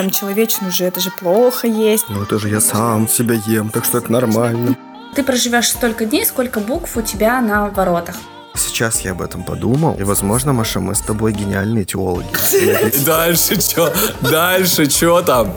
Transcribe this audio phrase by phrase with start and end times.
[0.00, 2.06] там человечину же это же плохо есть.
[2.08, 4.74] Ну это же я сам себя ем, так что это нормально.
[5.14, 8.14] Ты проживешь столько дней, сколько букв у тебя на воротах.
[8.54, 12.28] Сейчас я об этом подумал, и, возможно, Маша, мы с тобой гениальные теологи.
[13.04, 13.92] Дальше что?
[14.22, 15.52] Дальше что там?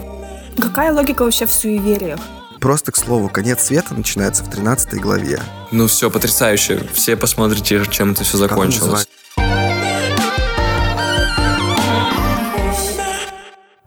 [0.60, 2.20] Какая логика вообще в суевериях?
[2.60, 5.40] Просто, к слову, конец света начинается в 13 главе.
[5.72, 6.86] Ну все, потрясающе.
[6.94, 9.08] Все посмотрите, чем это все закончилось.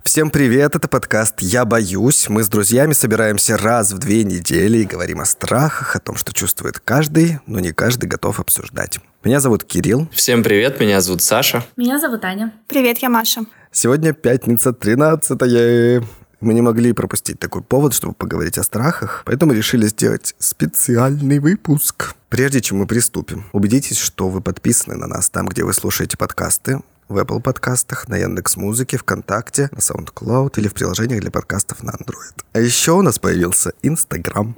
[0.07, 2.29] Всем привет, это подкаст «Я боюсь».
[2.29, 6.33] Мы с друзьями собираемся раз в две недели и говорим о страхах, о том, что
[6.33, 9.01] чувствует каждый, но не каждый готов обсуждать.
[9.25, 10.09] Меня зовут Кирилл.
[10.13, 11.65] Всем привет, меня зовут Саша.
[11.77, 12.53] Меня зовут Аня.
[12.69, 13.47] Привет, я Маша.
[13.73, 16.05] Сегодня пятница, 13 -е.
[16.41, 22.15] Мы не могли пропустить такой повод, чтобы поговорить о страхах, поэтому решили сделать специальный выпуск.
[22.29, 26.79] Прежде чем мы приступим, убедитесь, что вы подписаны на нас там, где вы слушаете подкасты,
[27.09, 31.91] в Apple подкастах, на Яндекс Музыке, ВКонтакте, на SoundCloud или в приложениях для подкастов на
[31.91, 32.43] Android.
[32.53, 34.57] А еще у нас появился Инстаграм.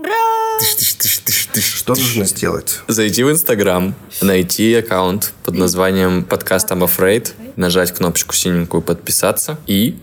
[1.55, 2.81] Что нужно сделать?
[2.89, 9.99] Зайти в Инстаграм, найти аккаунт под названием подкаст I'm Afraid, нажать кнопочку синенькую подписаться и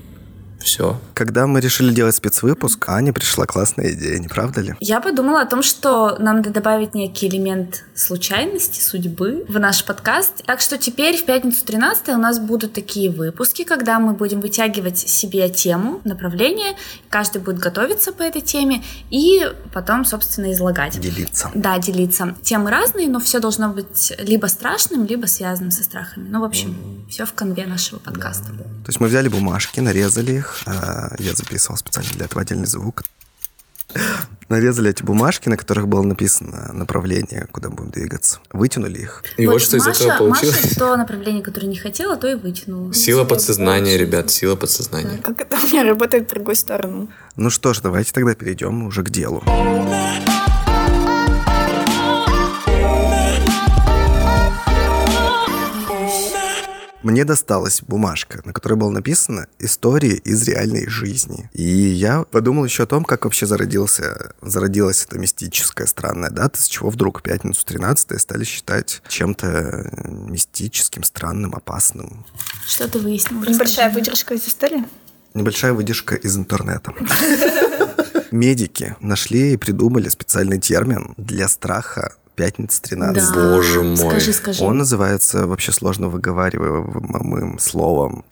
[0.66, 1.00] все.
[1.14, 4.76] Когда мы решили делать спецвыпуск, Ане пришла классная идея, не правда ли?
[4.80, 10.44] Я подумала о том, что нам надо добавить некий элемент случайности, судьбы в наш подкаст.
[10.46, 14.98] Так что теперь в пятницу 13 у нас будут такие выпуски, когда мы будем вытягивать
[14.98, 16.76] себе тему, направление,
[17.10, 21.00] каждый будет готовиться по этой теме и потом, собственно, излагать.
[21.00, 21.52] Делиться.
[21.54, 22.36] Да, делиться.
[22.42, 26.28] Темы разные, но все должно быть либо страшным, либо связанным со страхами.
[26.28, 28.48] Ну, в общем, все в конве нашего подкаста.
[28.48, 30.55] То есть мы взяли бумажки, нарезали их.
[30.66, 33.04] А, Я записывал специально для этого отдельный звук.
[34.50, 38.40] Нарезали эти бумажки, на которых было написано направление, куда будем двигаться.
[38.52, 39.24] Вытянули их.
[39.38, 40.64] И вот, что из этого получилось.
[40.64, 42.94] Маша то направление, которое не хотела, то и вытянула.
[42.94, 45.18] Сила подсознания, ребят, сила подсознания.
[45.24, 47.10] Как это у меня работает в другую сторону?
[47.36, 49.44] Ну что ж, давайте тогда перейдем уже к делу.
[57.06, 61.52] Мне досталась бумажка, на которой было написано «Истории из реальной жизни».
[61.54, 66.66] И я подумал еще о том, как вообще зародился, зародилась эта мистическая странная дата, с
[66.66, 72.26] чего вдруг пятницу 13 стали считать чем-то мистическим, странным, опасным.
[72.66, 73.46] Что ты выяснила?
[73.46, 74.84] Небольшая выдержка из истории.
[75.36, 76.92] Небольшая выдержка из интернета.
[78.32, 83.34] Медики нашли и придумали специальный термин для страха пятница 13.
[83.34, 83.50] Да.
[83.56, 83.98] Боже мой.
[83.98, 84.64] Скажи, скажи.
[84.64, 88.24] Он называется вообще сложно выговариваемым словом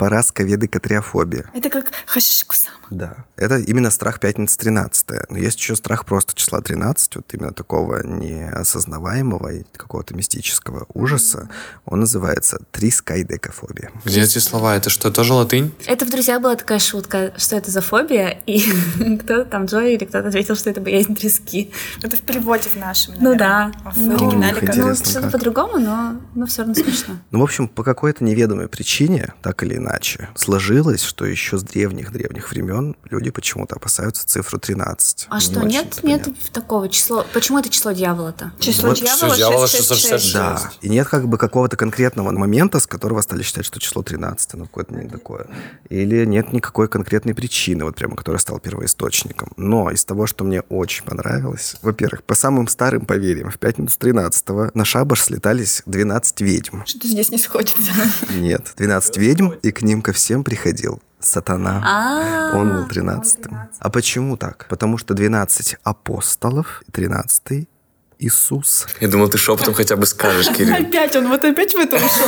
[0.00, 1.44] парасковедокатриофобия.
[1.44, 1.50] Парасковедокатриофобия.
[1.54, 2.76] Это как хашишкусама.
[2.90, 3.14] Да.
[3.36, 5.06] Это именно страх пятницы 13.
[5.30, 11.48] Но есть еще страх просто числа 13, вот именно такого неосознаваемого и какого-то мистического ужаса.
[11.84, 13.90] Он называется трискайдекофобия.
[14.04, 14.74] Где эти слова?
[14.76, 15.72] Это что, тоже латынь?
[15.86, 18.60] Это в «Друзьях» была такая шутка, что это за фобия, и
[19.20, 21.72] кто-то там, Джой или кто-то ответил, что это боязнь трески.
[22.02, 23.38] Это в переводе в нашем, Ну наверное.
[23.38, 23.72] да.
[23.84, 24.76] А в Ну, оригинале как?
[24.76, 25.32] Ну, что-то как.
[25.32, 27.16] по-другому, но, но все равно смешно.
[27.30, 29.89] Ну, в общем, по какой-то неведомой причине, так или иначе,
[30.34, 35.26] сложилось, что еще с древних-древних времен люди почему-то опасаются цифру 13.
[35.28, 37.26] А Не что, нет, нет такого числа?
[37.32, 38.52] Почему это число дьявола-то?
[38.58, 40.32] Число Вот дьявола дьявола 666.
[40.32, 40.34] 666.
[40.34, 44.54] Да, и нет как бы какого-то конкретного момента, с которого стали считать, что число 13,
[44.54, 45.46] ну, какое-то не такое.
[45.88, 49.50] Или нет никакой конкретной причины, вот прямо, которая стала первоисточником.
[49.56, 54.74] Но из того, что мне очень понравилось, во-первых, по самым старым поверьям, в пятницу 13
[54.74, 56.84] на шабаш слетались 12 ведьм.
[56.84, 57.92] Что здесь не сходится.
[58.34, 61.82] Нет, 12 ведьм, и к ним ко всем приходил сатана.
[61.82, 63.70] А, Он был 13-м.
[63.78, 64.66] А почему так?
[64.68, 67.66] Потому что 12 апостолов, 13
[68.20, 68.86] Иисус.
[69.00, 70.74] Я думал, ты шепотом хотя бы скажешь, Кирилл.
[70.74, 72.26] Опять он, вот опять в это ушел.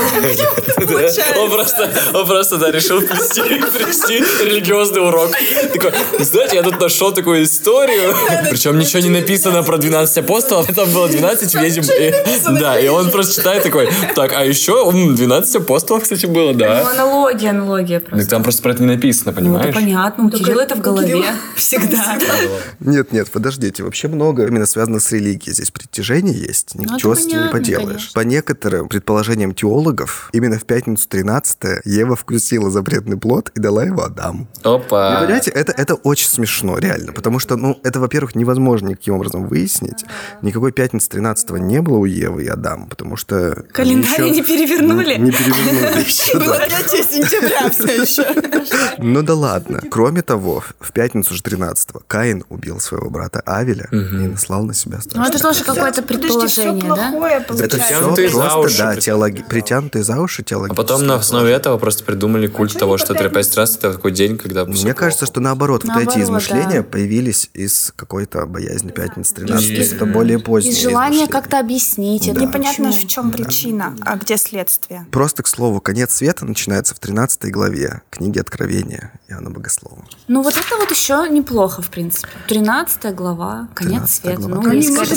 [1.43, 5.31] Он просто, он просто, да, решил плести, религиозный урок.
[5.73, 8.15] Такой, знаете, я тут нашел такую историю,
[8.51, 11.83] причем ничего не написано про 12 апостолов, там было 12 ведьм.
[11.83, 16.53] И- Да, и он просто читает такой, так, а еще м, 12 апостолов, кстати, было,
[16.53, 16.91] ну, да.
[16.91, 18.31] аналогия, аналогия Так просто.
[18.31, 19.75] там просто про это не написано, Ну, это понимаешь?
[19.75, 21.25] понятно, у Кирилла это в голове
[21.57, 22.19] всегда.
[22.81, 23.83] Нет, нет, подождите.
[23.83, 25.53] Вообще много именно связано с религией.
[25.55, 27.87] Здесь притяжение есть, Ну, это ничего с этим не поделаешь.
[27.89, 28.13] конечно.
[28.21, 34.03] По некоторым предположениям теологов, именно в пятницу 13 Ева вкусила запретный плод и дала его
[34.05, 34.47] Адаму.
[34.65, 35.21] Вы Опа.
[35.21, 37.13] понимаете, это, это очень смешно, реально.
[37.13, 40.05] Потому что, ну, это, во-первых, невозможно никаким образом выяснить.
[40.43, 43.53] Никакой пятницы 13 не было у Евы и Адама, потому что...
[43.53, 45.17] они Календарь не перевернули?
[45.17, 46.83] Не перевернули еще, Было да.
[46.83, 48.97] 3 сентября все еще.
[48.99, 49.81] Ну да ладно.
[49.91, 53.97] Кроме того, в пятницу же 13 Каин убил своего брата Авеля и
[54.29, 55.72] наслал на себя Ну, страшное это тоже проклятие.
[55.75, 56.95] Какое-то предположение, да?
[57.11, 57.77] плохое Это получается.
[57.79, 59.03] все Притянутые за просто, уши, да, притянутые.
[59.03, 59.45] теологи...
[59.49, 60.77] притянутые за уши А теологические.
[60.87, 64.95] потом на основе этого просто придумали культ того, что 13 это такой день, когда Мне
[64.95, 65.33] кажется, плохо.
[65.33, 66.89] что наоборот, вот эти Наоборот, измышления да.
[66.89, 71.33] появились из какой-то боязни пятницы 13 Из- Это более позднее Из желания измышление.
[71.33, 72.41] как-то объяснить это.
[72.41, 73.07] Непонятно, почему.
[73.07, 75.07] в чем причина, а где следствие.
[75.11, 80.05] Просто, к слову, конец света начинается в 13 главе книги Откровения Иоанна Богослова.
[80.29, 82.29] Ну вот это вот еще неплохо, в принципе.
[82.49, 84.41] 13 глава, конец 13 света.
[84.41, 84.55] глава.
[84.57, 85.15] Ну, Ну, есть не какая-то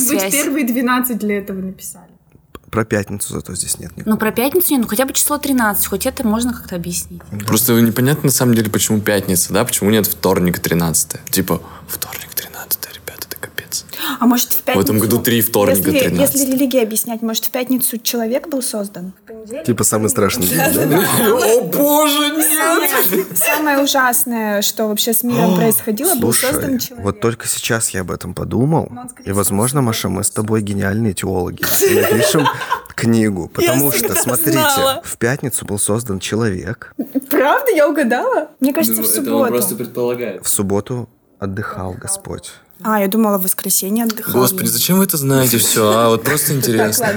[0.51, 0.71] связь.
[0.71, 2.09] 12 для этого написали.
[2.71, 4.13] Про пятницу зато здесь нет никакого.
[4.13, 7.21] Ну, про пятницу нет, ну хотя бы число 13, хоть это можно как-то объяснить.
[7.47, 9.63] Просто непонятно на самом деле, почему пятница, да?
[9.63, 12.54] Почему нет вторник 13 Типа, вторник 13 ребята, это капец.
[14.19, 14.85] А может в пятницу...
[14.85, 16.35] этом году три вторника, если, 13.
[16.35, 19.13] Если религия объяснять, может в пятницу человек был создан?
[19.65, 20.73] Типа самый страшный день, да?
[21.27, 23.27] О боже, нет!
[23.35, 27.05] Самое, ужасное, что вообще с миром происходило, был создан человек.
[27.05, 28.91] вот только сейчас я об этом подумал.
[29.23, 31.63] И, возможно, Маша, мы с тобой гениальные теологи.
[31.89, 32.47] И напишем
[32.95, 33.49] книгу.
[33.53, 36.93] Потому что, смотрите, в пятницу был создан человек.
[37.29, 38.49] Правда, я угадала?
[38.59, 39.75] Мне кажется, в субботу.
[39.75, 40.45] предполагает.
[40.45, 42.51] В субботу отдыхал Господь.
[42.83, 44.33] А, я думала, в воскресенье отдыхал.
[44.33, 45.89] Господи, зачем вы это знаете все?
[45.91, 47.07] А вот просто интересно.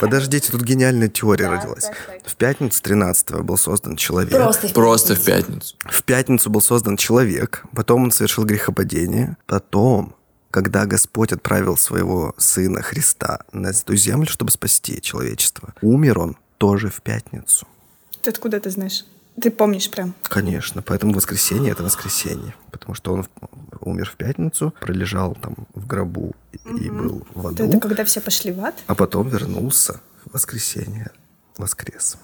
[0.00, 1.90] Подождите, тут гениальная теория родилась.
[2.24, 4.32] В пятницу 13 был создан человек.
[4.32, 4.68] Просто.
[4.68, 5.76] Просто в пятницу.
[5.84, 10.16] В пятницу был создан человек, потом он совершил грехопадение, потом,
[10.50, 16.90] когда Господь отправил своего Сына Христа на эту землю, чтобы спасти человечество, умер он тоже
[16.90, 17.66] в пятницу.
[18.22, 19.04] Ты откуда ты знаешь?
[19.40, 20.14] Ты помнишь прям?
[20.22, 23.26] Конечно, поэтому воскресенье– это воскресенье, потому что он
[23.80, 28.20] умер в пятницу, пролежал там в гробу и- и был в аду, Это когда все
[28.20, 28.74] пошли в ад?
[28.86, 31.10] а потом вернулся в воскресенье,
[31.58, 32.16] воскрес.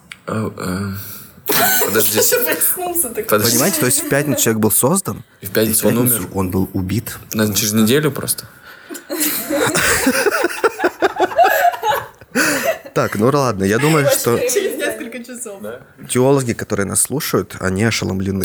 [1.85, 2.39] Подождите.
[2.45, 3.25] Проснулся такой.
[3.25, 3.53] Подождите.
[3.57, 6.29] Понимаете, то есть в пятницу человек был создан, И в и в пятницу он умер?
[6.35, 7.19] он был убит.
[7.35, 8.47] Наверное, через неделю просто?
[12.95, 14.39] Так, ну ладно, я думаю, что
[15.37, 15.63] Часов.
[16.09, 18.45] теологи, которые нас слушают, они ошеломлены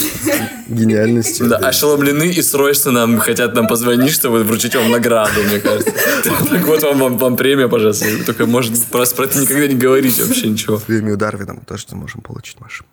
[0.67, 1.47] гениальностью.
[1.47, 5.91] Да, ошеломлены и срочно нам хотят нам позвонить, чтобы вручить вам награду, мне кажется.
[6.23, 8.05] Так вот вам, вам, премия, пожалуйста.
[8.25, 10.77] Только, может, просто про это никогда не говорите вообще ничего.
[10.77, 12.85] Премию Дарвина мы тоже можем получить, Маша.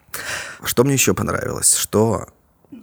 [0.64, 2.28] Что мне еще понравилось, что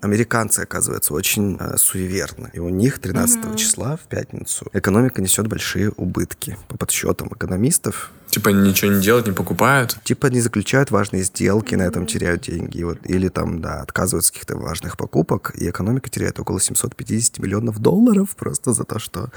[0.02, 2.50] американцы, оказывается, очень э, суеверны.
[2.54, 6.58] И у них 13 числа в пятницу экономика несет большие убытки.
[6.68, 9.98] По подсчетам экономистов, Типа ничего не делать, не покупают.
[10.06, 12.78] типа не заключают важные сделки, на этом теряют деньги.
[12.78, 17.40] И Вот, или там, да, отказываются от каких-то важных покупок, и экономика теряет около 750
[17.40, 19.32] миллионов долларов просто за то, что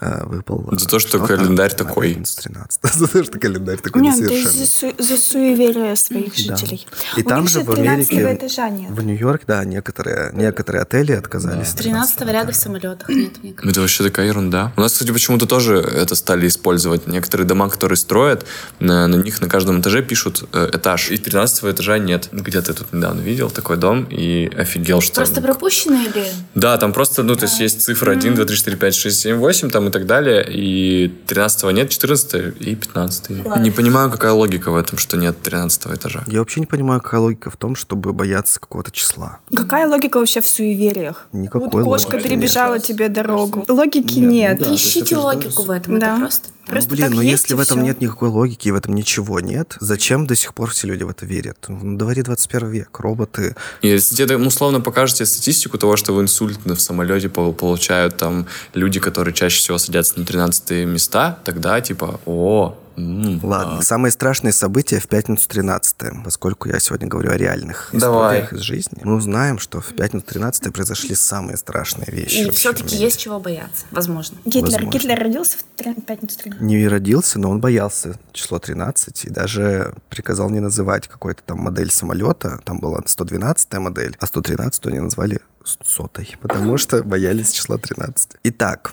[0.00, 0.68] э, выпал...
[0.78, 2.10] За то, что э, календарь на такой.
[2.10, 2.80] пятницу 13.
[2.94, 4.62] За то, что календарь такой Нет, это несовершенный.
[4.64, 6.56] из-за су- за суеверия своих Да.
[6.56, 6.86] жителей.
[7.16, 9.95] И У там же в 13 Америке, в Нью-Йорке, да, некоторые,
[10.32, 11.68] некоторые отели отказались.
[11.68, 13.70] С 13 ряда в самолетах нет, мне кажется.
[13.70, 14.72] Это вообще такая ерунда.
[14.76, 17.06] У нас, кстати, почему-то тоже это стали использовать.
[17.06, 18.46] Некоторые дома, которые строят,
[18.80, 21.10] на, на них на каждом этаже пишут э, этаж.
[21.10, 22.28] И 13 этажа нет.
[22.32, 25.16] Где-то я тут недавно видел такой дом и офигел, что...
[25.16, 26.26] Просто пропущено или...
[26.54, 29.36] Да, там просто, ну, то есть есть цифры 1, 2, 3, 4, 5, 6, 7,
[29.36, 30.46] 8 там и так далее.
[30.48, 35.86] И 13 нет, 14 и 15 Не понимаю, какая логика в этом, что нет 13
[35.86, 36.24] этажа.
[36.26, 39.38] Я вообще не понимаю, какая логика в том, чтобы бояться какого-то числа.
[39.54, 41.26] Какая логика вообще в суевериях?
[41.32, 42.82] Никакой вот кошка логики перебежала нет.
[42.84, 43.64] тебе дорогу.
[43.68, 44.58] Логики нет.
[44.60, 44.74] да.
[44.74, 46.12] Ищите логику в этом, Да.
[46.12, 46.48] это просто...
[46.66, 47.86] Просто ну, блин, так ну если в этом всё.
[47.86, 51.08] нет никакой логики, и в этом ничего нет, зачем до сих пор все люди в
[51.10, 51.58] это верят?
[51.68, 53.54] На дворе 21 век, роботы.
[53.82, 58.46] Если тебе ну, условно покажете статистику того, что в инсульт в самолете пол- получают там
[58.74, 64.52] люди, которые чаще всего садятся на 13 места, тогда типа, о, м, Ладно, самые страшные
[64.52, 68.40] события в пятницу 13 поскольку я сегодня говорю о реальных Давай.
[68.40, 69.00] историях из жизни.
[69.02, 72.46] Мы узнаем, что в пятницу 13 произошли самые страшные вещи.
[72.46, 73.04] И все-таки мире.
[73.06, 74.38] есть чего бояться, возможно.
[74.44, 74.62] Гитлер.
[74.72, 74.90] Возможно.
[74.90, 76.60] Гитлер родился в пятницу 13.
[76.62, 81.90] не родился, но он боялся число 13 и даже приказал не называть какой-то там модель
[81.90, 82.60] самолета.
[82.64, 85.40] Там была 112 модель, а 113 они назвали
[85.84, 88.36] сотой, потому что боялись числа 13.
[88.44, 88.92] Итак,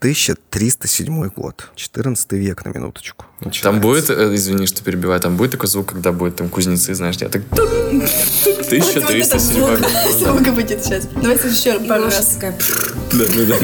[0.00, 3.26] 1307 год, 14 век на минуточку.
[3.40, 3.82] Там Начинается.
[3.82, 7.28] будет, э, извини, что перебиваю, там будет такой звук, когда будет там кузнецы, знаешь, я
[7.28, 7.42] так...
[7.52, 9.86] 1307 год.
[10.18, 11.04] Сколько будет сейчас?
[11.14, 12.38] Давайте еще пару раз.
[12.40, 12.50] Да,
[13.12, 13.58] да, да.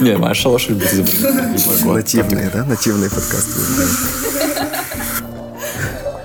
[0.00, 1.84] Не, Маша лошадь будет.
[1.84, 2.64] Нативные, да?
[2.64, 3.60] Нативные подкасты.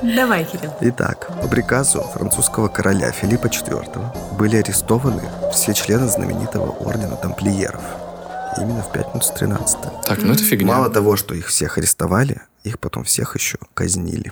[0.01, 0.72] Давай, Кирилл.
[0.80, 7.82] Итак, по приказу французского короля Филиппа IV были арестованы все члены знаменитого ордена тамплиеров.
[8.57, 10.67] Именно в пятницу 13 Так, ну это фигня.
[10.67, 14.31] Мало того, что их всех арестовали, их потом всех еще казнили.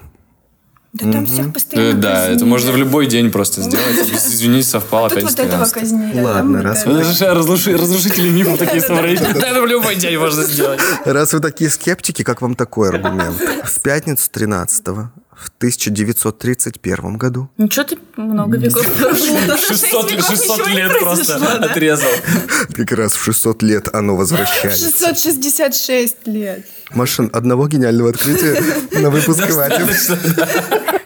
[0.94, 3.98] Да там всех постоянно Ну да, это можно в любой день просто сделать.
[4.14, 5.74] Извините, совпало А опять вот этого 13.
[5.74, 6.22] казнили.
[6.22, 7.02] Ладно, раз вы- это.
[7.02, 9.20] Это же разруши- разрушители мифов такие смотреть.
[9.22, 10.80] Это в любой день можно сделать.
[11.04, 13.36] Раз вы такие скептики, как вам такой аргумент?
[13.66, 19.38] В пятницу 13 в 1931 году Ничего ты много веков прожил.
[19.58, 21.54] 600, лет- 600 лет просто да?
[21.70, 22.10] отрезал.
[22.74, 24.90] как раз в 600 лет оно возвращается.
[24.90, 26.66] 666 лет.
[26.92, 28.62] Машин, одного гениального открытия
[29.00, 29.88] на выпуск хватит.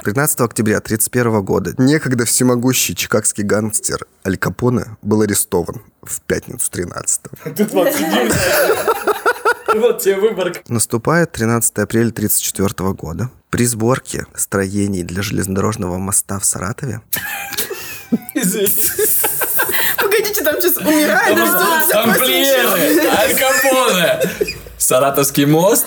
[0.03, 7.21] 13 октября 1931 года некогда всемогущий чикагский гангстер Аль Капоне был арестован в пятницу 13
[7.57, 8.31] Тут вот сидим.
[9.75, 10.53] Вот тебе выбор.
[10.69, 13.29] Наступает 13 апреля 1934 года.
[13.49, 17.01] При сборке строений для железнодорожного моста в Саратове
[19.97, 21.89] Погодите, там сейчас умирает.
[21.91, 25.85] Тамплиеры, Аль Капоне, Саратовский мост.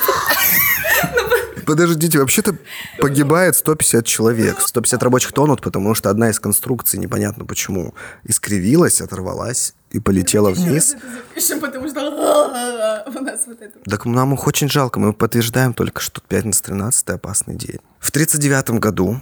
[1.66, 2.56] Подождите, вообще-то
[2.98, 4.60] погибает 150 человек.
[4.60, 10.96] 150 рабочих тонут, потому что одна из конструкций, непонятно почему, искривилась, оторвалась и полетела вниз.
[11.34, 12.00] Запишем, потому что
[13.06, 13.78] у нас вот это.
[13.84, 15.00] Так нам их очень жалко.
[15.00, 17.80] Мы подтверждаем только, что пятница 13 опасный день.
[17.98, 19.20] В 1939 году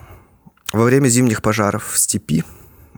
[0.72, 2.44] во время зимних пожаров в степи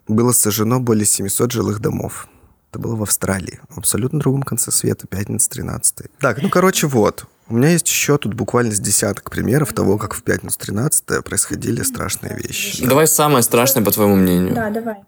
[0.09, 2.29] было сожжено более 700 жилых домов.
[2.71, 7.27] Это было в Австралии, в абсолютно другом конце света, пятница 13 Так, ну, короче, вот.
[7.49, 11.83] У меня есть еще тут буквально с десяток примеров того, как в пятницу 13 происходили
[11.83, 12.87] страшные вещи.
[12.87, 14.55] Давай самое страшное, по твоему мнению.
[14.55, 14.99] Да, давай.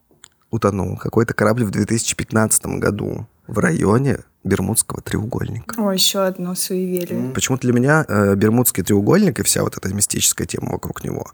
[0.53, 0.97] Утонул.
[0.99, 5.81] Какой-то корабль в 2015 году в районе Бермудского треугольника.
[5.81, 7.33] О, еще одно суеверие.
[7.33, 11.31] Почему-то для меня э, Бермудский треугольник и вся вот эта мистическая тема вокруг него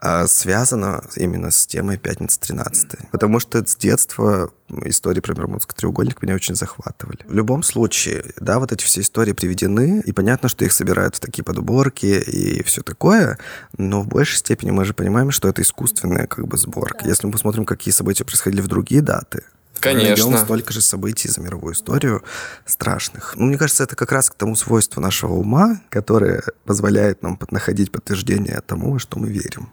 [0.00, 4.52] э, связана именно с темой «Пятница 13 Потому что с детства
[4.84, 7.18] истории про Бермудский треугольник меня очень захватывали.
[7.26, 11.20] В любом случае, да, вот эти все истории приведены, и понятно, что их собирают в
[11.20, 13.38] такие подборки и все такое,
[13.76, 17.06] но в большей степени мы же понимаем, что это искусственная как бы сборка.
[17.08, 19.42] Если мы посмотрим, какие события происходили в другие даты,
[19.84, 20.30] Конечно.
[20.30, 22.22] найдем столько же событий за мировую историю
[22.66, 23.34] страшных.
[23.36, 27.92] Ну, мне кажется, это как раз к тому свойству нашего ума, которое позволяет нам находить
[27.92, 29.68] подтверждение тому, во что мы верим.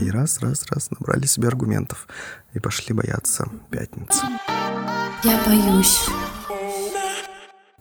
[0.00, 2.06] И раз, раз, раз набрали себе аргументов
[2.54, 4.22] и пошли бояться пятницы.
[5.24, 6.08] Я боюсь.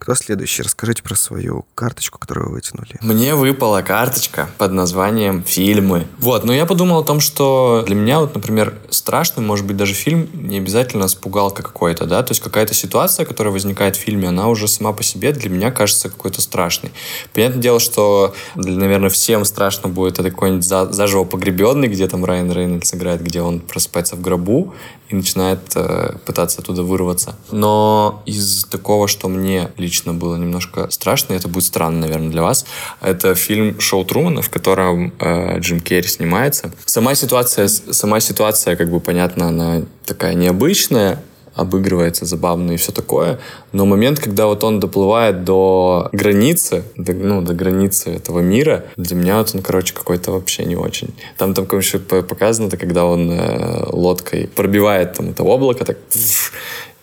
[0.01, 0.63] Кто следующий?
[0.63, 2.97] Расскажите про свою карточку, которую вы вытянули.
[3.01, 6.07] Мне выпала карточка под названием «Фильмы».
[6.17, 9.93] Вот, но я подумал о том, что для меня, вот, например, страшный, может быть, даже
[9.93, 14.29] фильм не обязательно с пугалкой какой-то, да, то есть какая-то ситуация, которая возникает в фильме,
[14.29, 16.91] она уже сама по себе для меня кажется какой-то страшной.
[17.35, 22.51] Понятное дело, что, наверное, всем страшно будет это какой-нибудь за- заживо погребенный, где там Райан
[22.51, 24.73] Рейнольдс играет, где он просыпается в гробу
[25.09, 27.35] и начинает э, пытаться оттуда вырваться.
[27.51, 32.65] Но из такого, что мне лично было немножко страшно, это будет странно, наверное, для вас,
[33.01, 36.71] это фильм «Шоу Трумана», в котором э, Джим Керри снимается.
[36.85, 41.19] Сама ситуация, сама ситуация, как бы понятно, она такая необычная,
[41.55, 43.39] обыгрывается забавно и все такое.
[43.71, 49.15] Но момент, когда вот он доплывает до границы, до, ну, до границы этого мира, для
[49.15, 51.13] меня вот он, короче, какой-то вообще не очень.
[51.37, 55.97] Там, там короче, показано, это когда он э, лодкой пробивает там это облако, так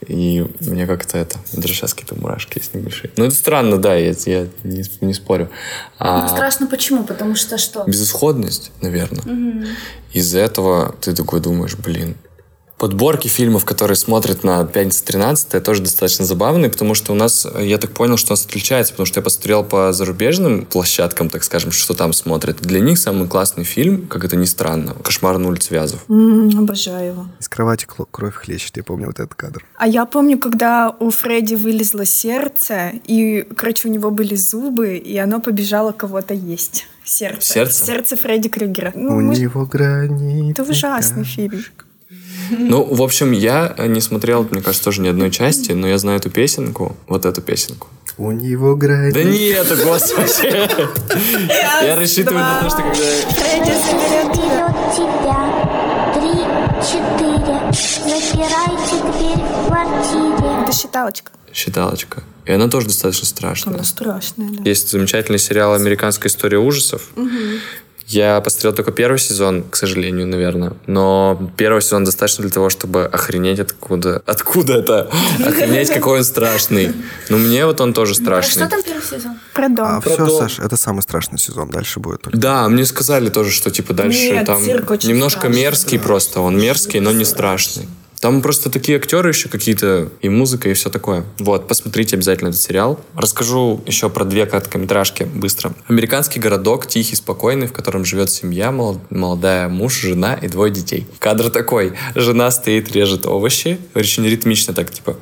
[0.06, 3.10] и мне как-то это, даже сейчас какие-то мурашки есть небольшие.
[3.16, 5.50] Ну, это странно, да, я, я не, не спорю.
[5.98, 7.04] А- страшно почему?
[7.04, 7.84] Потому что что?
[7.84, 9.24] Безысходность, наверное.
[10.12, 12.16] Из-за этого ты такой думаешь, блин.
[12.78, 17.76] Подборки фильмов, которые смотрят на «Пятница 13 тоже достаточно забавные, потому что у нас, я
[17.76, 21.72] так понял, что у нас отличается, потому что я посмотрел по зарубежным площадкам, так скажем,
[21.72, 22.58] что там смотрят.
[22.60, 26.04] Для них самый классный фильм, как это ни странно, «Кошмар на улице Вязов».
[26.08, 27.26] М, Обожаю его.
[27.40, 29.64] Из кровати кровь хлещет, я помню вот этот кадр.
[29.76, 35.16] А я помню, когда у Фредди вылезло сердце, и, короче, у него были зубы, и
[35.18, 36.86] оно побежало кого-то есть.
[37.04, 37.54] Сердце.
[37.54, 37.84] Сердце?
[37.86, 38.92] Сердце Фредди Крюгера.
[38.94, 40.52] Ну, У мы- него грани.
[40.52, 41.64] Это ужасный фильм.
[42.50, 46.18] Ну, в общем, я не смотрел, мне кажется, тоже ни одной части, но я знаю
[46.18, 47.88] эту песенку, вот эту песенку.
[48.16, 49.12] У него грани.
[49.12, 50.68] Да нет, господи!
[51.84, 52.94] Я рассчитываю на то, что когда...
[52.94, 54.32] Фредди заберет
[54.96, 55.38] тебя.
[56.14, 56.32] Три,
[56.82, 57.58] четыре.
[58.02, 60.62] Запирайте дверь в квартире.
[60.62, 61.32] Это считалочка.
[61.54, 62.22] Считалочка.
[62.44, 63.74] И она тоже достаточно страшная.
[63.74, 64.68] Она страшная, да.
[64.68, 67.10] Есть замечательный сериал «Американская история ужасов».
[68.08, 70.72] Я посмотрел только первый сезон, к сожалению, наверное.
[70.86, 74.22] Но первый сезон достаточно для того, чтобы охренеть откуда...
[74.24, 75.10] Откуда это?
[75.44, 76.94] Охренеть, какой он страшный.
[77.28, 78.62] Но мне вот он тоже А страшный.
[78.62, 79.38] что там первый сезон?
[79.52, 79.86] Про дом.
[79.86, 80.30] А все, дом.
[80.38, 81.68] Саш, это самый страшный сезон.
[81.68, 82.38] Дальше будет только.
[82.38, 85.60] Да, мне сказали тоже, что типа дальше Нет, там цирк очень немножко страшный.
[85.60, 86.40] мерзкий просто.
[86.40, 87.88] Он мерзкий, но не страшный.
[88.20, 91.24] Там просто такие актеры еще какие-то, и музыка, и все такое.
[91.38, 92.98] Вот, посмотрите обязательно этот сериал.
[93.14, 95.72] Расскажу еще про две короткометражки быстро.
[95.86, 101.06] Американский городок, тихий, спокойный, в котором живет семья, мол- молодая муж, жена и двое детей.
[101.20, 101.92] Кадр такой.
[102.16, 103.78] Жена стоит, режет овощи.
[103.94, 105.16] Очень ритмично так, типа...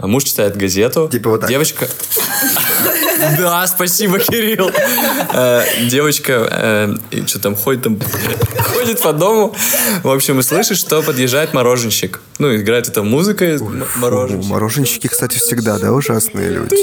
[0.00, 1.08] А муж читает газету.
[1.10, 1.50] Типа вот так.
[1.50, 1.88] Девочка...
[3.38, 4.70] Да, спасибо, Кирилл.
[5.32, 7.98] Э, Девочка, что там, ходит там,
[8.60, 9.54] ходит по дому.
[10.02, 12.20] В общем, и слышит, что подъезжает мороженщик.
[12.38, 13.60] Ну, играет эта музыка из
[13.96, 14.52] мороженщика.
[14.52, 16.76] Мороженщики, кстати, всегда, да, ужасные люди.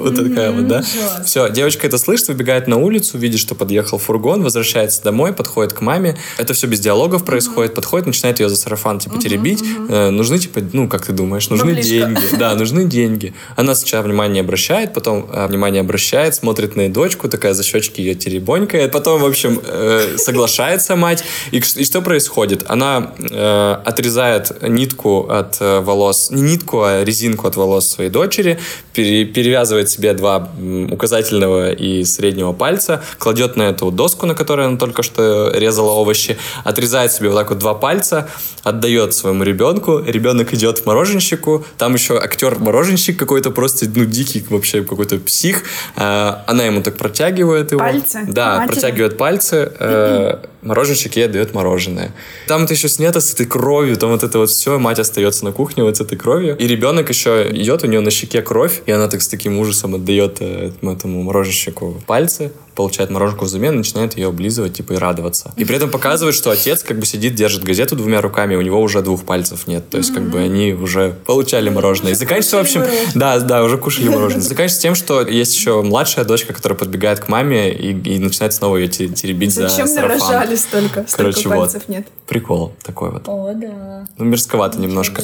[0.00, 0.82] Вот такая вот, да?
[1.24, 5.80] Все, девочка это слышит, выбегает на улицу, видит, что подъехал фургон, возвращается домой, подходит к
[5.80, 6.16] маме.
[6.38, 7.74] Это все без диалогов происходит.
[7.74, 9.62] Подходит, начинает ее за сарафан, типа, теребить.
[9.88, 12.36] Э, Нужны, типа, ну, как ты думаешь, нужны деньги.
[12.36, 13.32] Да, нужны деньги.
[13.56, 18.14] Она сначала внимание обращает, потом э, внимание обращает, смотрит на дочку, такая за щечки ее
[18.14, 18.92] теребонькает.
[18.92, 21.22] Потом, в общем, э, соглашается мать.
[21.52, 22.64] И, к- и что происходит?
[22.68, 28.58] Она э, отрезает нитку от э, волос, не нитку, а резинку от волос своей дочери,
[28.94, 30.48] пере- перевязывает себе два
[30.90, 36.36] указательного и среднего пальца, кладет на эту доску, на которой она только что резала овощи,
[36.64, 38.28] отрезает себе вот так вот два пальца,
[38.62, 44.82] отдает своему ребенку, ребенок идет в мороженщику, там еще актер-мороженщик какой-то просто, ну, дикий вообще
[44.82, 45.49] какой-то псих,
[45.96, 47.80] А, она ему так протягивает его.
[47.80, 48.24] Пальцы?
[48.28, 48.72] Да, Матери?
[48.72, 52.12] протягивает пальцы, э, мороженщик ей отдает мороженое.
[52.46, 55.52] Там это еще снято с этой кровью, там вот это вот все, мать остается на
[55.52, 56.56] кухне вот с этой кровью.
[56.56, 59.94] И ребенок еще идет, у нее на щеке кровь, и она так с таким ужасом
[59.94, 65.52] отдает э, этому мороженщику пальцы, получает мороженку взамен, начинает ее облизывать, типа, и радоваться.
[65.56, 68.80] И при этом показывает, что отец как бы сидит, держит газету двумя руками, у него
[68.80, 69.88] уже двух пальцев нет.
[69.90, 72.12] То есть, как бы они уже получали мороженое.
[72.12, 72.84] И заканчивается, в общем...
[73.14, 74.42] Да, да, уже кушали мороженое.
[74.42, 78.76] Заканчивается тем, что есть еще младшая дочка, которая подбегает к маме и, и начинает снова
[78.76, 80.18] ее те- теребить Зачем за сарафан.
[80.18, 81.04] нарожали столько?
[81.06, 81.58] Столько Короче, вот.
[81.58, 82.06] пальцев нет.
[82.26, 83.22] Прикол такой вот.
[83.26, 84.06] О, да.
[84.18, 85.22] Ну, мерзковато немножко.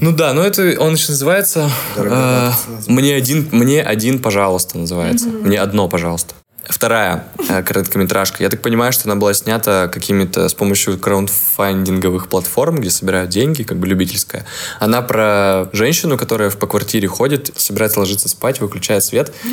[0.00, 2.50] Ну да, но это он еще называется э,
[2.86, 5.28] «Мне один, мне один, пожалуйста» называется.
[5.28, 6.34] «Мне одно, пожалуйста».
[6.70, 8.42] Вторая э, короткометражка.
[8.44, 13.64] Я так понимаю, что она была снята какими-то с помощью краундфандинговых платформ, где собирают деньги,
[13.64, 14.46] как бы любительская.
[14.78, 19.32] Она про женщину, которая по квартире ходит, собирается ложиться спать, выключает свет,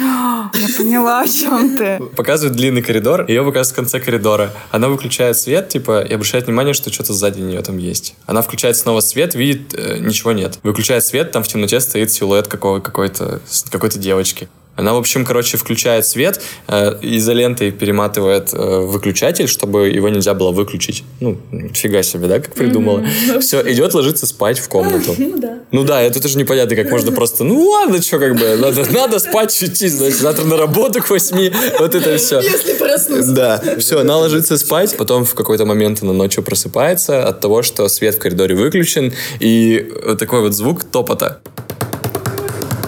[0.53, 1.99] Я поняла, о чем ты.
[2.15, 4.53] показывает длинный коридор, ее показывают в конце коридора.
[4.71, 8.15] Она выключает свет, типа, и обращает внимание, что что-то сзади нее там есть.
[8.27, 10.59] Она включает снова свет, видит, э, ничего нет.
[10.63, 14.47] Выключает свет, там в темноте стоит силуэт какого, какой-то, какой-то девочки.
[14.77, 20.51] Она, в общем, короче, включает свет, э, изолентой перематывает э, выключатель, чтобы его нельзя было
[20.51, 21.03] выключить.
[21.19, 21.39] Ну,
[21.73, 23.03] фига себе, да, как придумала.
[23.41, 25.15] Все, идет ложиться спать в комнату.
[25.27, 25.59] Ну да.
[25.71, 29.19] Ну да, это тоже непонятно, как можно просто, ну ладно, что как бы, надо, надо
[29.19, 32.39] спать, идти, значит, завтра на работу к восьми, вот это все.
[32.39, 33.31] Если проснуться.
[33.33, 37.87] Да, все, она ложится спать, потом в какой-то момент она ночью просыпается от того, что
[37.89, 41.41] свет в коридоре выключен, и вот такой вот звук топота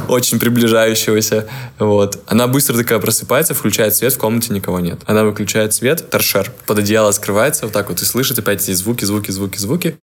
[0.13, 1.47] очень приближающегося.
[1.77, 2.19] Вот.
[2.27, 4.99] Она быстро такая просыпается, включает свет, в комнате никого нет.
[5.05, 9.05] Она выключает свет, торшер под одеяло скрывается вот так вот и слышит опять эти звуки,
[9.05, 9.97] звуки, звуки, звуки.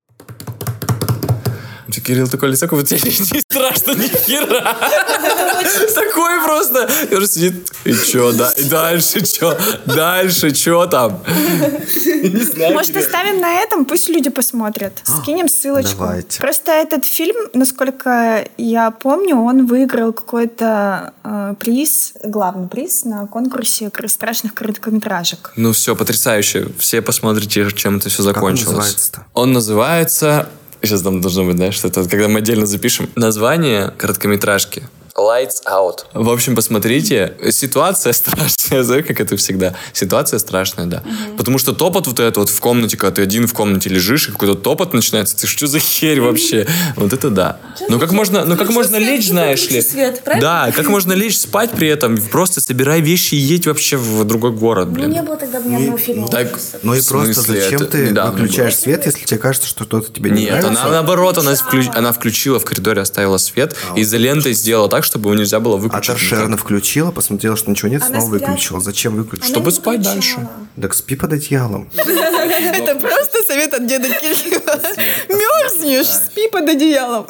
[1.93, 4.77] Ты, Кирилл, такое лицо, как будто тебе не страшно ни хера.
[5.95, 6.89] Такой просто.
[7.11, 11.23] И уже сидит, и чё, да, и дальше чё, дальше чё там?
[11.27, 14.93] Не знаю, Может, оставим на этом, пусть люди посмотрят.
[15.05, 16.01] Скинем ссылочку.
[16.01, 16.41] Давайте.
[16.41, 23.91] Просто этот фильм, насколько я помню, он выиграл какой-то э, приз, главный приз на конкурсе
[24.07, 25.53] страшных короткометражек.
[25.57, 26.69] Ну все, потрясающе.
[26.79, 28.67] Все посмотрите, чем это все он закончилось.
[28.67, 29.27] называется-то?
[29.35, 30.49] Он называется...
[30.87, 33.09] Сейчас там должно быть, знаешь, что это, когда мы отдельно запишем.
[33.17, 34.85] Название короткометражки.
[35.19, 36.01] Lights Out.
[36.13, 37.35] В общем, посмотрите.
[37.51, 39.75] Ситуация страшная, знаешь, как это всегда.
[39.93, 41.03] Ситуация страшная, да.
[41.37, 44.33] Потому что топот вот это вот в комнате, когда ты один в комнате лежишь, и
[44.33, 45.37] какой-то топот начинается.
[45.37, 46.67] Ты что за херь вообще?
[46.97, 47.59] Вот это да.
[47.89, 49.81] Ну как можно, ну как можно лечь, ну, знаешь ли?
[49.83, 50.23] свет?
[50.41, 52.17] Да, как можно лечь спать при этом?
[52.19, 55.11] Просто собирай вещи и едь вообще в другой город, Ну, блин.
[55.11, 56.29] не было тогда ни одного фильма.
[56.29, 56.59] Так.
[56.83, 60.51] Ну и просто зачем ты выключаешь свет, если тебе кажется, что что-то тебе не Нет,
[60.63, 60.83] нравится?
[60.83, 65.31] она наоборот, она, вклю- она включила в коридоре, оставила свет, и изолентой сделала так, чтобы
[65.31, 66.07] его нельзя было А выключить.
[66.09, 68.51] торшер она включила, посмотрела, что ничего нет, Она снова спрятала.
[68.51, 68.81] выключила.
[68.81, 69.47] Зачем выключить?
[69.47, 70.47] Чтобы спать дальше.
[70.81, 71.89] Так спи под одеялом.
[71.97, 74.81] Это просто совет от деда Кирилла.
[75.29, 77.27] Мерзнешь, спи под одеялом.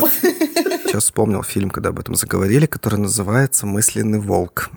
[0.86, 4.70] Сейчас вспомнил фильм, когда об этом заговорили, который называется «Мысленный волк».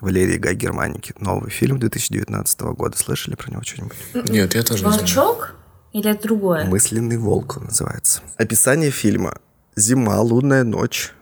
[0.00, 1.14] Валерии Гай Германики.
[1.18, 2.96] Новый фильм 2019 года.
[2.98, 3.96] Слышали про него что-нибудь?
[4.30, 5.00] Нет, я тоже не знаю.
[5.00, 5.54] Волчок?
[5.92, 6.64] Или это другое?
[6.66, 8.20] «Мысленный волк» он называется.
[8.36, 9.38] Описание фильма.
[9.74, 11.12] Зима, лунная ночь.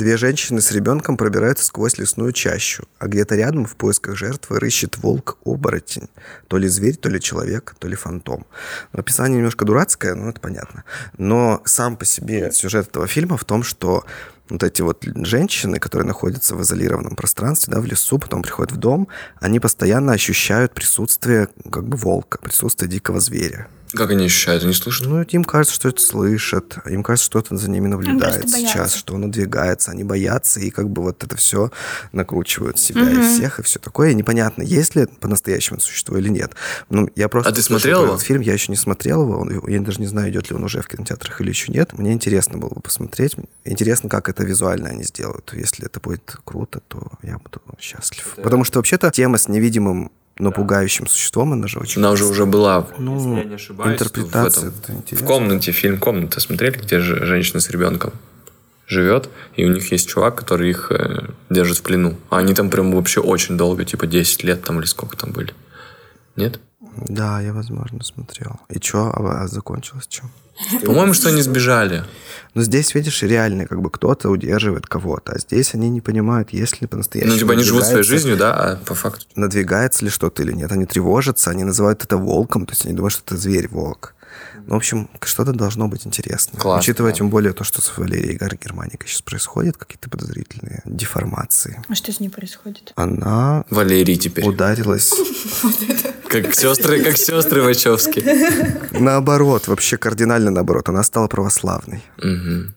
[0.00, 4.96] Две женщины с ребенком пробираются сквозь лесную чащу, а где-то рядом в поисках жертвы рыщет
[4.96, 6.08] волк-оборотень.
[6.48, 8.46] То ли зверь, то ли человек, то ли фантом.
[8.92, 10.84] Описание немножко дурацкое, ну это понятно.
[11.18, 14.06] Но сам по себе сюжет этого фильма в том, что
[14.48, 18.78] вот эти вот женщины, которые находятся в изолированном пространстве, да, в лесу, потом приходят в
[18.78, 19.06] дом,
[19.38, 23.68] они постоянно ощущают присутствие как бы волка, присутствие дикого зверя.
[23.94, 24.62] Как они ощущают?
[24.64, 25.06] Они слышат?
[25.06, 29.14] Ну, им кажется, что это слышат, им кажется, что это за ними наблюдает сейчас, что
[29.14, 31.70] он надвигается, они боятся, и как бы вот это все
[32.12, 34.10] накручивают себя и всех, и все такое.
[34.10, 36.52] И непонятно, есть ли это по-настоящему существо или нет.
[36.88, 38.14] Ну, я просто А ты смотрел его?
[38.14, 40.64] этот фильм, я еще не смотрел его, он- я даже не знаю, идет ли он
[40.64, 41.92] уже в кинотеатрах или еще нет.
[41.98, 43.36] Мне интересно было бы посмотреть.
[43.64, 45.52] Интересно, как это визуально они сделают.
[45.54, 48.36] Если это будет круто, то я буду счастлив.
[48.42, 52.46] Потому что вообще-то тема с невидимым, но пугающим существом, она же очень Она уже уже
[52.46, 56.78] была, Ну, если я не ошибаюсь, интерпретация в, это этом, в комнате, фильм «Комната» смотрели,
[56.78, 58.12] где же женщина с ребенком
[58.86, 62.16] живет, и у них есть чувак, который их э, держит в плену.
[62.28, 65.54] А они там прям вообще очень долго, типа 10 лет там или сколько там были.
[66.36, 66.60] Нет?
[66.96, 68.60] Да, я, возможно, смотрел.
[68.68, 70.30] И что, а, а закончилось чем?
[70.84, 72.04] По-моему, что они сбежали.
[72.54, 76.80] Но здесь, видишь, реально, как бы кто-то удерживает кого-то, а здесь они не понимают, есть
[76.80, 79.26] ли по-настоящему Ну, типа они живут своей жизнью, да, а по факту.
[79.36, 80.72] Надвигается ли что-то или нет.
[80.72, 84.14] Они тревожатся, они называют это волком, то есть они думают, что это зверь-волк.
[84.66, 86.58] Ну, в общем, что-то должно быть интересно.
[86.58, 87.18] Классно, Учитывая да.
[87.18, 91.82] тем более то, что с Валерией Гар Германикой сейчас происходит, какие-то подозрительные деформации.
[91.88, 92.92] А что с ней происходит?
[92.96, 94.46] Она Валерий теперь.
[94.46, 95.12] ударилась
[96.28, 98.24] Как сестры, как сестры Вачовски.
[99.00, 100.88] наоборот, вообще кардинально наоборот.
[100.88, 102.04] Она стала православной.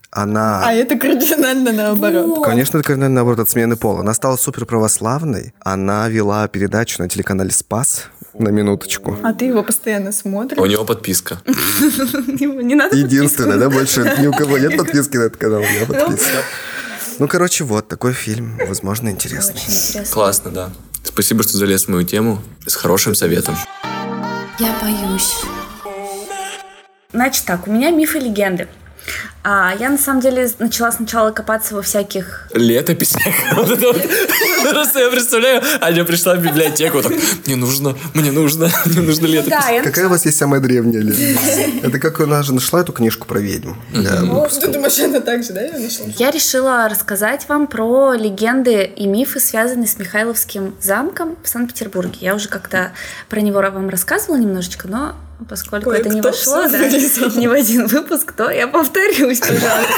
[0.10, 0.62] Она...
[0.66, 2.44] А это кардинально наоборот.
[2.46, 4.00] Конечно, это кардинально наоборот от смены пола.
[4.00, 5.54] Она стала супер православной.
[5.60, 9.18] Она вела передачу на телеканале «Спас» на минуточку.
[9.24, 10.60] А ты его постоянно смотришь?
[10.60, 11.40] У него подписка.
[11.46, 15.86] Не надо Единственное, да, больше ни у кого нет подписки на этот канал, у меня
[15.86, 16.44] подписка.
[17.20, 19.62] Ну, короче, вот такой фильм, возможно, интересный.
[20.12, 20.70] Классно, да.
[21.04, 23.56] Спасибо, что залез в мою тему с хорошим советом.
[24.60, 25.36] Я боюсь.
[27.12, 28.68] Значит так, у меня мифы и легенды.
[29.46, 32.48] А, я на самом деле начала сначала копаться во всяких...
[33.56, 34.72] Вот.
[34.72, 37.12] Просто я представляю, Аня пришла в библиотеку, так,
[37.46, 39.84] мне нужно, мне нужно, мне нужно летопись.
[39.84, 41.38] Какая у вас есть самая древняя летопись?
[41.84, 43.74] Это как она же нашла эту книжгу про ведьм.
[44.62, 46.06] Ты думаешь, она так же, да, нашла?
[46.18, 52.18] Я решила рассказать вам про легенды и мифы, связанные с Михайловским замком в Санкт-Петербурге.
[52.22, 52.94] Я уже как-то
[53.30, 57.88] про него вам рассказывала немножечко, но поскольку Ой, это не вошло да, ни в один
[57.88, 59.94] выпуск, то я повторюсь, пожалуйста.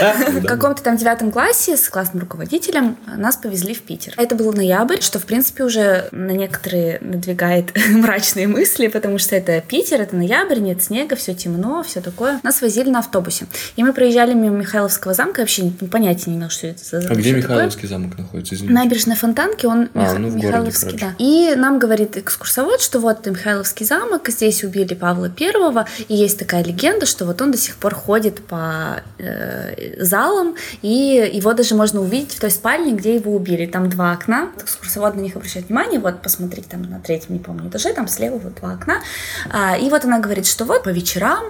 [0.40, 4.12] В каком-то там девятом классе с классным руководителем нас повезли в Питер.
[4.16, 9.60] Это был ноябрь, что, в принципе, уже на некоторые надвигает мрачные мысли, потому что это
[9.66, 12.40] Питер, это ноябрь, нет снега, все темно, все такое.
[12.42, 13.46] Нас возили на автобусе.
[13.76, 17.34] И мы проезжали мимо Михайловского замка, вообще понятия не имела, что это за А где
[17.34, 17.36] такое.
[17.36, 18.54] Михайловский замок находится?
[18.54, 18.74] Извините.
[18.74, 21.04] Набережная Фонтанки, он А, Миха- ну, в городе, Михайловский, короче.
[21.06, 21.14] да.
[21.18, 26.38] И нам говорит экскурсовод, что вот это Михайловский замок, здесь убили Павла Первого, и есть
[26.38, 31.74] такая легенда, что вот он до сих пор ходит по э, залам, и его даже
[31.74, 33.66] можно увидеть в той спальне, где его убили.
[33.66, 37.68] Там два окна, экскурсовод на них обращает внимание, вот посмотрите там на третьем, не помню,
[37.68, 39.02] этаже, там слева вот два окна.
[39.50, 41.44] А, и вот она говорит, что вот по вечерам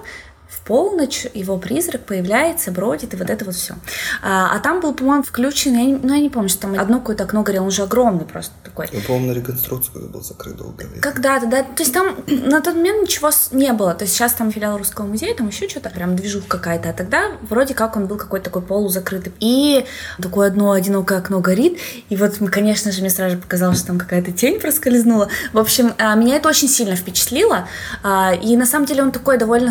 [0.66, 3.74] полночь его призрак появляется, бродит, и вот это вот все.
[4.22, 6.98] А, а там был, по-моему, включен, я не, ну, я не помню, что там одно
[6.98, 8.88] какое-то окно горело, он же огромный просто такой.
[8.92, 11.00] Я, по-моему, на реконструкцию был закрыт время.
[11.00, 11.62] Когда-то, да.
[11.62, 13.94] То есть там на тот момент ничего не было.
[13.94, 16.90] То есть сейчас там филиал Русского музея, там еще что-то, прям движуха какая-то.
[16.90, 19.32] А тогда вроде как он был какой-то такой полузакрытый.
[19.40, 19.84] И
[20.20, 21.78] такое одно одинокое окно горит.
[22.08, 25.28] И вот, конечно же, мне сразу же показалось, что там какая-то тень проскользнула.
[25.52, 27.68] В общем, а, меня это очень сильно впечатлило.
[28.02, 29.70] А, И на самом деле он такой довольно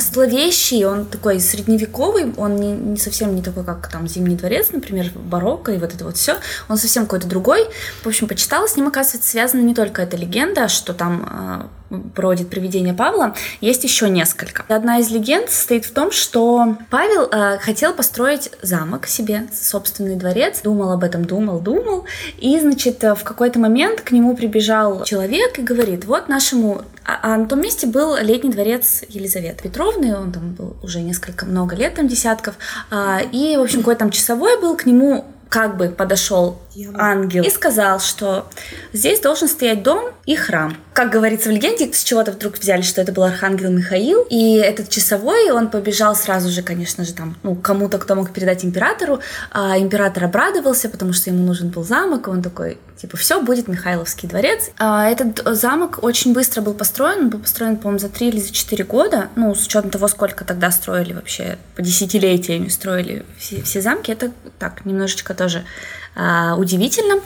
[0.88, 5.72] он такой средневековый, он не, не совсем не такой, как там Зимний дворец, например, барокко
[5.72, 6.38] и вот это вот все.
[6.70, 7.66] Он совсем какой-то другой.
[8.04, 12.50] В общем, почитала, с ним, оказывается, связана не только эта легенда, что там а, бродит
[12.50, 14.64] привидение Павла, есть еще несколько.
[14.68, 20.62] Одна из легенд состоит в том, что Павел а, хотел построить замок себе, собственный дворец,
[20.62, 22.06] думал об этом, думал, думал,
[22.38, 26.82] и, значит, в какой-то момент к нему прибежал человек и говорит, вот нашему...
[27.06, 31.46] А, а на том месте был летний дворец Елизаветы Петровны, он там был уже несколько,
[31.46, 32.56] много лет, там десятков,
[32.90, 36.60] А, и, в общем, какой-то там часовой был, к нему как бы подошел
[36.96, 38.48] ангел, и сказал, что
[38.94, 40.76] здесь должен стоять дом и храм.
[40.94, 44.90] Как говорится в легенде, с чего-то вдруг взяли, что это был архангел Михаил, и этот
[44.90, 49.20] часовой, он побежал сразу же, конечно же, там, ну, кому-то, кто мог передать императору,
[49.52, 53.68] а император обрадовался, потому что ему нужен был замок, и он такой, типа, все, будет
[53.68, 54.72] Михайловский дворец.
[54.78, 58.54] А этот замок очень быстро был построен, он был построен, по-моему, за три или за
[58.54, 63.82] четыре года, ну, с учетом того, сколько тогда строили вообще, по десятилетиями строили все, все
[63.82, 65.66] замки, это так, немножечко тоже
[66.16, 67.22] а, удивительно.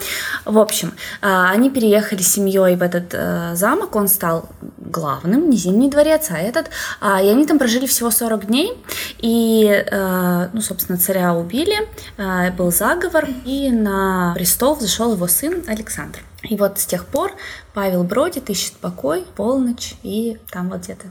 [0.45, 4.49] В общем, а, они переехали с семьей в этот а, замок, он стал
[4.89, 6.69] главным, не Зимний дворец, а этот.
[6.99, 8.73] А, и они там прожили всего 40 дней,
[9.19, 15.63] и, а, ну, собственно, царя убили, а, был заговор, и на престол взошел его сын
[15.67, 16.19] Александр.
[16.43, 17.34] И вот с тех пор
[17.73, 21.08] Павел бродит, ищет покой, полночь, и там вот где-то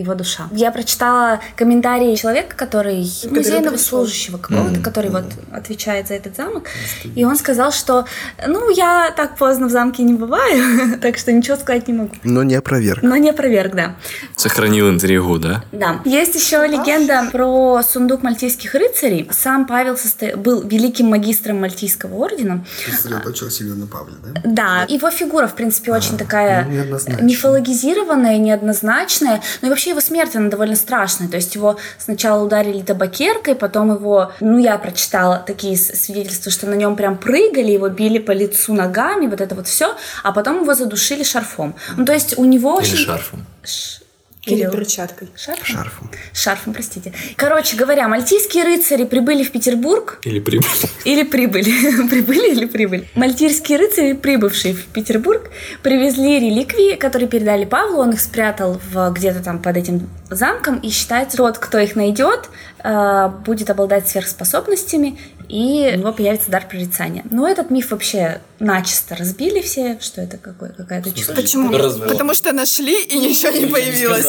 [0.00, 0.48] его душа.
[0.52, 4.82] Я прочитала комментарии человека, который, который музейного служащего какого-то, mm-hmm.
[4.82, 6.68] который вот отвечает за этот замок,
[7.14, 8.04] и он сказал, что,
[8.46, 12.12] ну, я так поздно в замке не бываю, так что ничего сказать не могу.
[12.24, 13.02] Но не опроверг.
[13.02, 13.96] Но не опроверг, да.
[14.36, 15.64] Сохранил интригу, да?
[15.72, 16.00] Да.
[16.04, 19.28] Есть еще легенда про сундук мальтийских рыцарей.
[19.32, 20.36] Сам Павел состо...
[20.36, 22.64] был великим магистром Мальтийского ордена.
[22.90, 24.40] Сосредоточился именно на Павле, да?
[24.44, 24.86] Да.
[24.88, 30.36] Его фигура, в принципе, очень такая ну, мифологизированная, неоднозначная, но и вообще вообще его смерть,
[30.36, 31.28] она довольно страшная.
[31.28, 36.74] То есть его сначала ударили табакеркой, потом его, ну, я прочитала такие свидетельства, что на
[36.74, 40.74] нем прям прыгали, его били по лицу ногами, вот это вот все, а потом его
[40.74, 41.74] задушили шарфом.
[41.96, 43.04] Ну, то есть у него Или очень...
[43.04, 43.46] шарфом.
[43.62, 44.05] Кирилл.
[44.46, 45.28] Или перчаткой.
[45.36, 45.66] Шарфом?
[45.66, 46.10] Шарфом.
[46.32, 47.12] Шарфом, простите.
[47.36, 50.20] Короче говоря, мальтийские рыцари прибыли в Петербург.
[50.22, 50.68] Или прибыли.
[51.04, 52.08] Или прибыли.
[52.08, 53.08] прибыли или прибыли.
[53.14, 55.50] Мальтийские рыцари, прибывшие в Петербург,
[55.82, 57.98] привезли реликвии, которые передали Павлу.
[57.98, 60.78] Он их спрятал в, где-то там под этим замком.
[60.78, 62.48] И считается, тот, кто их найдет,
[62.84, 67.24] э, будет обладать сверхспособностями и у него появится дар прорицания.
[67.30, 71.26] Но этот миф вообще начисто разбили все, что это какой, какая-то чушь.
[71.34, 71.76] Почему?
[71.76, 72.08] Развод.
[72.08, 74.26] Потому что нашли и ничего не появилось.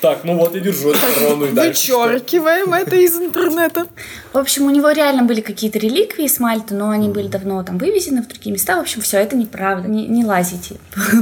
[0.00, 1.92] Так, ну вот и держу корону и дальше.
[1.94, 3.86] Вычеркиваем это из интернета.
[4.32, 7.78] В общем, у него реально были какие-то реликвии с Мальты, но они были давно там
[7.78, 8.76] вывезены в другие места.
[8.76, 9.88] В общем, все это неправда.
[9.88, 10.76] Не, не лазите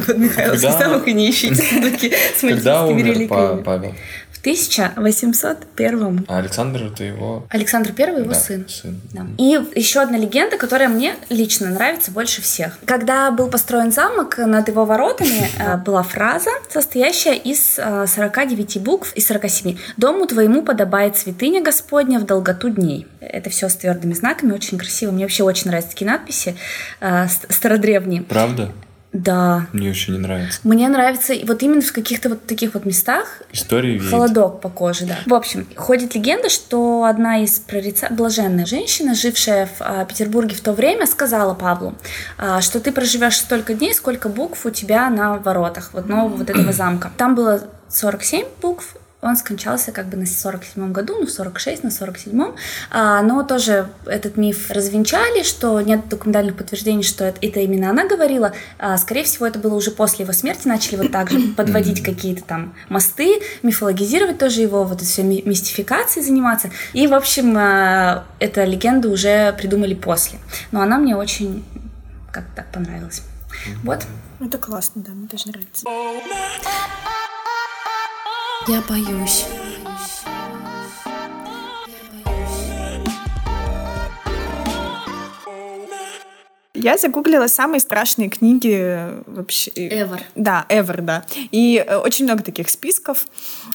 [0.06, 3.62] под Михайловский замок и не ищите сундуки с мальтийскими реликвиями.
[3.62, 3.94] Павел?
[4.38, 6.26] В 1801.
[6.28, 7.44] А Александр это его...
[7.50, 8.68] Александр I его Да, сын.
[8.68, 9.00] сын.
[9.12, 9.26] Да.
[9.36, 12.78] И еще одна легенда, которая мне лично нравится больше всех.
[12.84, 19.12] Когда был построен замок, над его воротами э, была фраза, состоящая из э, 49 букв
[19.14, 19.76] и 47.
[19.96, 23.06] «Дому твоему подобает святыня Господня в долготу дней».
[23.20, 25.10] Это все с твердыми знаками, очень красиво.
[25.10, 26.56] Мне вообще очень нравятся такие надписи
[27.00, 28.22] э, ст- стародревние.
[28.22, 28.70] Правда?
[29.12, 29.66] Да.
[29.72, 30.60] Мне очень не нравится.
[30.64, 34.10] Мне нравится вот именно в каких-то вот таких вот местах Истории веет.
[34.10, 35.18] Холодок по коже, да.
[35.24, 38.08] В общем, ходит легенда, что одна из прорица...
[38.10, 41.94] блаженная женщина, жившая в а, Петербурге в то время, сказала Павлу,
[42.36, 46.50] а, что ты проживешь столько дней, сколько букв у тебя на воротах вот нового вот
[46.50, 47.10] этого замка.
[47.16, 51.88] Там было 47 букв, он скончался как бы на 47-м году, ну, в 46 на
[51.88, 52.54] 47-м.
[52.90, 58.06] А, но тоже этот миф развенчали, что нет документальных подтверждений, что это, это именно она
[58.06, 58.52] говорила.
[58.78, 60.68] А, скорее всего, это было уже после его смерти.
[60.68, 66.70] Начали вот так же подводить какие-то там мосты, мифологизировать тоже его, вот все мистификацией заниматься.
[66.92, 70.38] И, в общем, а, эта легенда уже придумали после.
[70.70, 71.64] Но она мне очень
[72.30, 73.22] как так понравилась.
[73.82, 74.06] Вот.
[74.38, 75.84] Это классно, да, мне тоже нравится.
[78.68, 79.46] Я боюсь.
[86.78, 89.70] Я загуглила самые страшные книги вообще.
[89.72, 90.20] Ever.
[90.34, 91.24] Да, ever, да.
[91.50, 93.26] И э, очень много таких списков.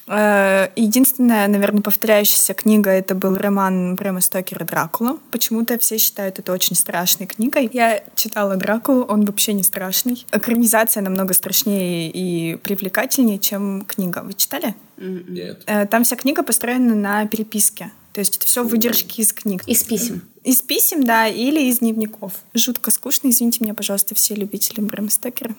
[0.06, 5.18] Э, Единственная, наверное, повторяющаяся книга это был роман Брэма Стокера «Дракула».
[5.30, 7.68] Почему-то все считают это очень страшной книгой.
[7.72, 10.26] Я читала «Дракулу», он вообще не страшный.
[10.32, 14.22] Экранизация намного страшнее и привлекательнее, чем книга.
[14.24, 14.74] Вы читали?
[14.96, 15.62] Нет.
[15.66, 17.92] Э, Там вся книга построена на переписке.
[18.12, 19.62] То есть это все выдержки из книг.
[19.66, 20.22] Из писем.
[20.44, 22.34] Из писем, да, или из дневников.
[22.52, 25.54] Жутко скучно, извините меня, пожалуйста, все любители Брэма Стокера.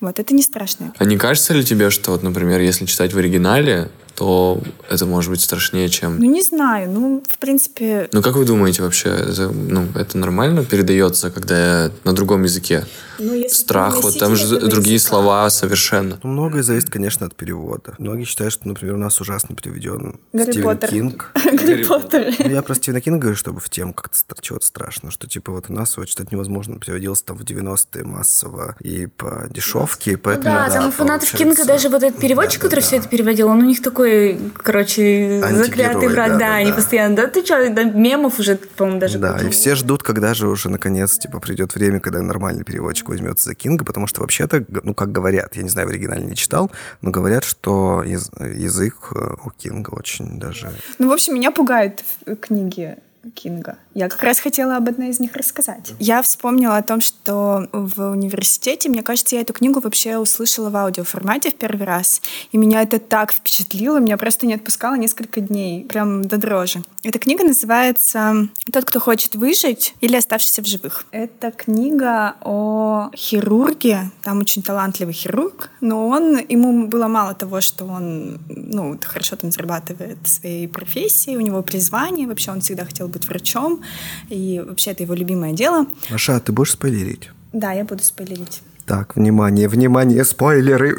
[0.00, 0.92] Вот, это не страшно.
[0.98, 5.30] А не кажется ли тебе, что вот, например, если читать в оригинале, то это может
[5.30, 6.18] быть страшнее, чем...
[6.18, 8.08] Ну, не знаю, ну, в принципе...
[8.12, 12.84] Ну, как вы думаете вообще, это, ну, это нормально передается, когда на другом языке?
[13.18, 15.08] Ну, если Страх, вот там же другие языка.
[15.10, 16.18] слова совершенно.
[16.22, 17.94] Ну, многое зависит, конечно, от перевода.
[17.98, 20.90] Многие считают, что, например, у нас ужасно переведен Гарри Стивен Поттер.
[20.90, 21.30] Кинг.
[21.44, 22.34] Гарри Поттер.
[22.38, 25.66] Ну, я про Стивена Кинга говорю, чтобы в тему как-то чего-то страшно, что типа вот
[25.68, 30.54] у нас его читать невозможно, переводился там в 90-е массово и по дешевке, и поэтому...
[30.54, 33.02] Да, там у фанатов получается- Кинга даже вот этот переводчик, Да, да, который все да.
[33.02, 37.16] это переводил, он у них такой такой, короче, заклятый враг, да, да, да, они постоянно,
[37.16, 40.70] да ты что, да, мемов уже, по-моему, даже Да, и все ждут, когда же уже
[40.70, 45.12] наконец, типа, придет время, когда нормальный переводчик возьмется за Кинга, потому что вообще-то, ну, как
[45.12, 46.70] говорят, я не знаю, в оригинале не читал,
[47.02, 50.70] но говорят, что яз- язык э, у Кинга очень даже...
[50.98, 52.02] Ну, в общем, меня пугают
[52.40, 52.96] книги
[53.30, 53.78] Кинга.
[53.94, 55.94] Я как раз хотела об одной из них рассказать.
[55.98, 60.76] Я вспомнила о том, что в университете, мне кажется, я эту книгу вообще услышала в
[60.76, 62.20] аудиоформате в первый раз.
[62.52, 66.82] И меня это так впечатлило, меня просто не отпускало несколько дней, прям до дрожи.
[67.02, 71.06] Эта книга называется «Тот, кто хочет выжить» или «Оставшийся в живых».
[71.10, 77.84] Это книга о хирурге, там очень талантливый хирург, но он, ему было мало того, что
[77.84, 83.15] он ну, хорошо там зарабатывает своей профессии, у него призвание, вообще он всегда хотел быть
[83.24, 83.82] врачом,
[84.28, 85.86] и вообще это его любимое дело.
[86.10, 87.30] Маша, а ты будешь спойлерить?
[87.52, 88.60] Да, я буду спойлерить.
[88.84, 90.94] Так, внимание, внимание, спойлеры.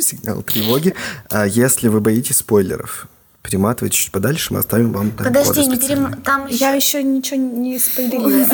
[0.00, 0.94] Сигнал тревоги.
[1.30, 3.08] А если вы боитесь спойлеров,
[3.42, 6.22] перематывайте чуть подальше, мы оставим вам тайм-коды Подожди, не перем...
[6.22, 6.56] Там еще...
[6.56, 8.46] Я еще ничего не спойлерила.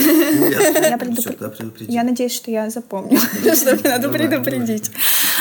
[1.80, 3.18] Я, надеюсь, что я запомню,
[3.54, 4.90] что мне надо предупредить.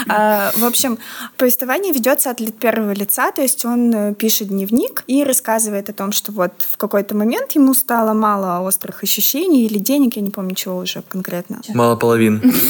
[0.07, 0.99] А, В общем,
[1.37, 6.11] повествование ведется от первого лица, то есть он э, пишет дневник и рассказывает о том,
[6.11, 10.55] что вот в какой-то момент ему стало мало острых ощущений или денег, я не помню
[10.55, 11.61] чего уже конкретно.
[11.69, 12.41] Мало половин.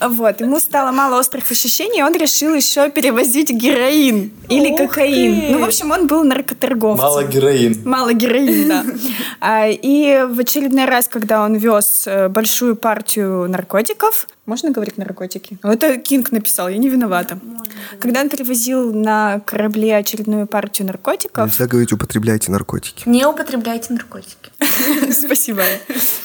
[0.00, 5.57] Вот, ему стало мало острых ощущений, и он решил еще перевозить героин или кокаин.
[5.58, 7.04] Ну, в общем, он был наркоторговцем.
[7.24, 7.82] героин.
[7.84, 8.84] Мало героин, да.
[9.40, 15.58] А, И в очередной раз, когда он вез э, большую партию наркотиков, можно говорить наркотики?
[15.62, 17.38] Ну, Это Кинг написал, я не виновата.
[18.00, 23.02] Когда он перевозил на корабле очередную партию наркотиков, Нельзя говорить, употребляйте наркотики.
[23.06, 24.50] Не употребляйте наркотики.
[25.12, 25.62] спасибо,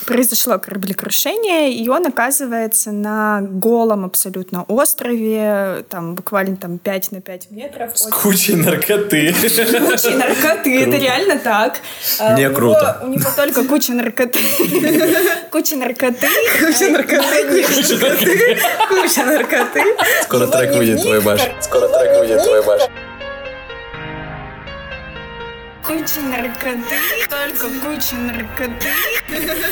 [0.06, 7.52] произошло кораблекрушение, и он оказывается на голом абсолютно острове, там буквально там 5 на 5
[7.52, 7.98] метров.
[7.98, 9.34] С кучей наркоты.
[9.34, 11.80] Куча наркоты, это реально так.
[12.20, 13.00] А, Не у него- круто.
[13.04, 14.40] У него только куча наркоты.
[15.52, 16.28] Куча наркоты.
[16.60, 17.64] Куча наркоты.
[18.90, 19.96] Куча наркоты.
[20.24, 21.42] Скоро трек выйдет, твой баш.
[21.62, 22.82] Скоро трек выйдет, твой баш.
[25.86, 26.98] Куча наркоты,
[27.30, 28.90] только куча наркоты.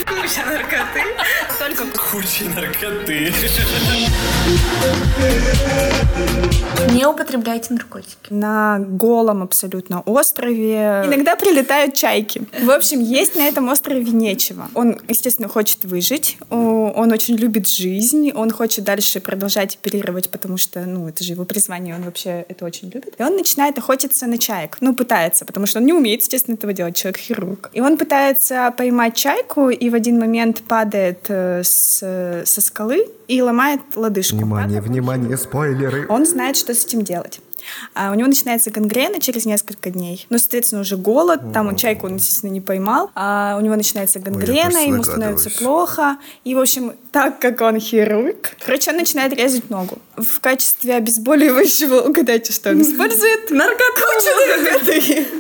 [0.05, 1.03] Куча наркоты,
[1.57, 3.33] только Кучей наркоты.
[7.01, 8.15] Не употребляйте наркотики.
[8.29, 11.03] на голом абсолютно острове.
[11.05, 12.43] Иногда прилетают чайки.
[12.63, 14.67] В общем, есть на этом острове нечего.
[14.75, 20.81] Он, естественно, хочет выжить, он очень любит жизнь, он хочет дальше продолжать оперировать, потому что,
[20.81, 23.15] ну, это же его призвание, он вообще это очень любит.
[23.19, 24.77] И он начинает охотиться на чаек.
[24.79, 27.71] Ну, пытается, потому что он не умеет, естественно, этого делать, человек-хирург.
[27.73, 33.41] И он пытается поймать чайку, и в один момент падает э, с- со скалы и
[33.41, 34.35] ломает лодыжку.
[34.35, 36.05] Внимание, внимание, спойлеры.
[36.09, 37.39] Он знает, что с этим делать.
[37.93, 40.25] А у него начинается гангрена через несколько дней.
[40.29, 41.53] Ну, соответственно, уже голод.
[41.53, 43.11] Там он чайку, он, естественно, не поймал.
[43.15, 46.17] А у него начинается гангрена, просто ему становится плохо.
[46.43, 49.99] И, в общем, так как он хирург, короче, он начинает резать ногу.
[50.15, 53.49] В качестве обезболивающего, угадайте, что он использует?
[53.51, 53.81] Наркоту.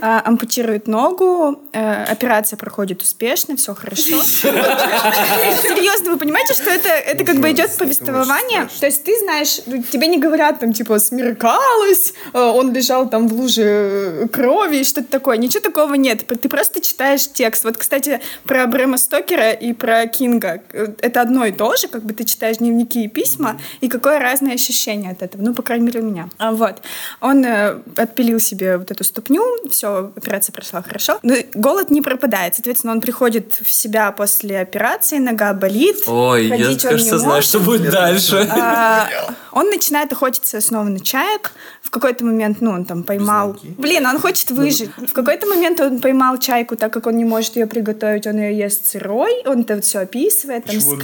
[0.01, 4.01] А, Ампутирует ногу, э, операция проходит успешно, все хорошо.
[4.21, 8.67] Серьезно, вы понимаете, что это, это как бы идет повествование?
[8.79, 13.29] То есть ты знаешь, ну, тебе не говорят там типа смеркалось, э, он лежал там
[13.29, 15.37] в луже э, крови и что-то такое.
[15.37, 16.27] Ничего такого нет.
[16.27, 17.63] Ты просто читаешь текст.
[17.63, 20.61] Вот, кстати, про Брэма Стокера и про Кинга.
[20.73, 24.53] Это одно и то же, как бы ты читаешь дневники и письма, и какое разное
[24.53, 25.41] ощущение от этого.
[25.41, 26.29] Ну, по крайней мере, у меня.
[26.37, 26.81] А, Вот.
[27.21, 31.19] Он э, отпилил себе вот эту ступню, все, операция прошла хорошо.
[31.23, 32.55] Но голод не пропадает.
[32.55, 36.03] Соответственно, он приходит в себя после операции, нога болит.
[36.07, 37.49] Ой, я, кажется, знаю, может.
[37.49, 38.47] что будет дальше.
[38.51, 39.07] А,
[39.51, 41.51] он начинает охотиться снова на чаек.
[41.81, 43.57] В какой-то момент, ну, он там поймал...
[43.77, 44.91] Блин, он хочет выжить.
[44.97, 48.57] В какой-то момент он поймал чайку, так как он не может ее приготовить, он ее
[48.57, 49.43] ест сырой.
[49.45, 50.65] Он это все описывает.
[50.65, 50.99] Там может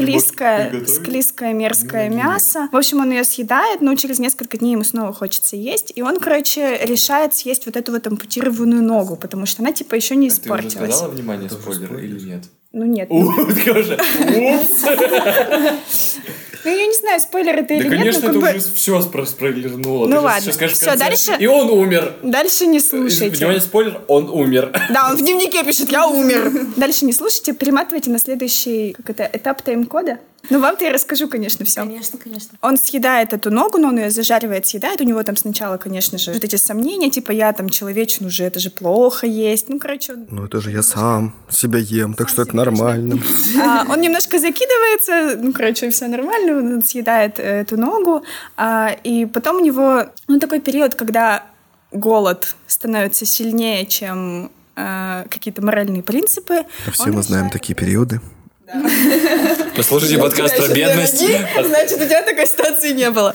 [0.55, 2.69] склизкое, склизкое, мерзкое мясо.
[2.71, 5.91] В общем, он ее съедает, но через несколько дней ему снова хочется есть.
[5.95, 10.15] И он, короче, решает съесть вот эту вот ампутированную ногу, потому что она, типа, еще
[10.15, 11.01] не испортилась.
[11.01, 12.43] внимание спойлеры или нет?
[12.73, 13.10] Ну, нет.
[13.10, 13.97] Уже,
[15.83, 16.17] упс.
[16.67, 18.49] Ну, я не знаю, спойлер это Да, или нет, но конечно, это бы...
[18.49, 20.08] уже все спроиллернуло.
[20.08, 22.13] Ну ладно, скажешь в всё, конце, дальше- И он умер.
[22.23, 23.38] Дальше не слушайте.
[23.38, 24.71] Внимание, спойлер, он умер.
[24.89, 26.51] Да, он в дневнике пишет, я умер.
[26.77, 30.19] Дальше не слушайте, перематывайте на следующий как это, этап тайм-кода.
[30.49, 31.82] Ну, вам-то я расскажу, конечно, все.
[31.82, 32.58] Конечно, конечно.
[32.62, 35.01] Он съедает эту ногу, но он ее зажаривает, съедает.
[35.01, 38.60] У него там сначала, конечно же, вот эти сомнения, типа, я там человечину уже, это
[38.60, 39.67] же плохо есть.
[39.67, 43.19] Ну, короче, он, Ну, это же я сам себя ем, так что это нормально.
[43.62, 48.24] а, он немножко закидывается, ну, короче, все нормально, он съедает э, эту ногу.
[48.56, 51.43] а, и потом у него, ну, такой период, когда
[51.91, 56.65] голод становится сильнее, чем э, какие-то моральные принципы.
[56.91, 58.22] Все мы знаем решает- такие периоды.
[59.75, 61.19] Послушайте подкаст про бедность.
[61.19, 63.34] Значит, у тебя такой ситуации не было.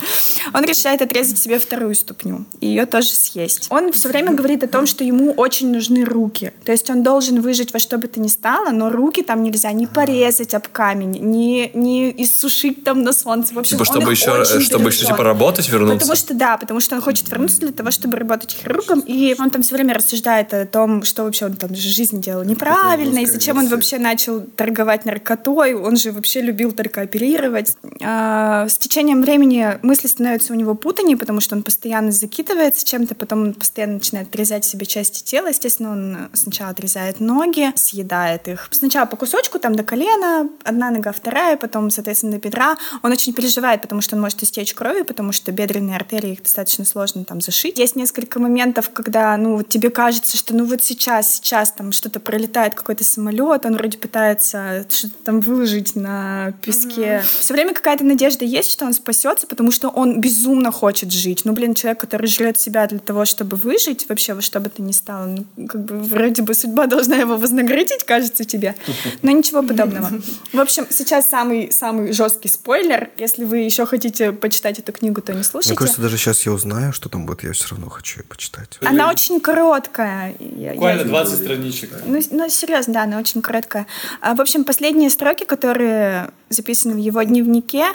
[0.52, 3.68] Он решает отрезать себе вторую ступню и ее тоже съесть.
[3.70, 6.52] Он все время говорит о том, что ему очень нужны руки.
[6.64, 9.72] То есть он должен выжить во что бы то ни стало, но руки там нельзя
[9.72, 13.54] не порезать об камень, не, не иссушить там на солнце.
[13.54, 16.00] В общем, Типа, чтобы еще, очень чтобы еще типа работать, вернуться.
[16.00, 19.50] Потому что да, потому что он хочет вернуться для того, чтобы работать хирургом, и он
[19.50, 23.26] там все время рассуждает о том, что вообще он там в жизни делал неправильно, и
[23.26, 27.76] зачем он вообще начал торговать наркотой, он же вообще любил только оперировать.
[28.02, 33.14] А, с течением времени мысли становятся у него путанее, потому что он постоянно закидывается чем-то,
[33.14, 35.48] потом он постоянно начинает отрезать себе части тела.
[35.48, 38.68] Естественно, он сначала отрезает ноги, съедает их.
[38.72, 42.76] Сначала по кусочку, там до колена, одна нога, вторая, потом, соответственно, до бедра.
[43.02, 46.84] Он очень переживает, потому что он может истечь кровью, потому что бедренные артерии их достаточно
[46.84, 47.78] сложно там зашить.
[47.78, 52.20] Есть несколько моментов, когда, ну, вот тебе кажется, что ну вот сейчас, сейчас там что-то
[52.20, 57.22] пролетает, какой-то самолет, он вроде пытается что-то там выложить на песке.
[57.40, 61.42] Все время какая-то надежда есть, что он спасется, потому что он безумно хочет жить.
[61.44, 64.82] Ну, блин, человек, который жрет себя для того, чтобы выжить, вообще во что бы то
[64.82, 68.74] ни стало, ну, как бы вроде бы судьба должна его вознаградить, кажется тебе.
[69.22, 70.10] Но ничего подобного.
[70.52, 73.10] В общем, сейчас самый, самый жесткий спойлер.
[73.18, 75.74] Если вы еще хотите почитать эту книгу, то не Мне слушайте.
[75.76, 78.78] кажется, даже сейчас я узнаю, что там будет, я все равно хочу ее почитать.
[78.82, 80.34] Она очень короткая.
[80.38, 81.90] Буквально я- 20 страничек.
[82.06, 83.86] Ну, ну, серьезно, да, она очень короткая.
[84.20, 84.64] А, в общем,
[85.02, 87.86] последние строки, которые записаны в его дневнике,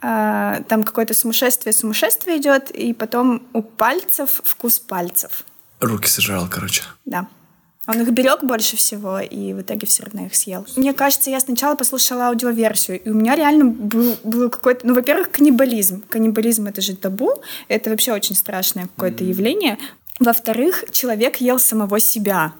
[0.00, 5.44] а, там какое-то сумасшествие, сумасшествие идет, и потом у пальцев вкус пальцев.
[5.80, 6.82] Руки сожрал, короче.
[7.04, 7.26] Да.
[7.86, 10.64] Он их берег больше всего, и в итоге все равно их съел.
[10.76, 14.86] Мне кажется, я сначала послушала аудиоверсию, и у меня реально был, был какой-то...
[14.86, 16.02] Ну, во-первых, каннибализм.
[16.08, 17.34] Каннибализм— это же табу,
[17.68, 19.76] это вообще очень страшное какое-то явление.
[20.20, 22.52] Во-вторых, человек ел самого себя.